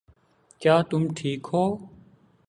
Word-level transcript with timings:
کیا 0.61 0.75
تم 0.89 1.01
ٹھیک 1.15 1.41
ہو 1.53 1.63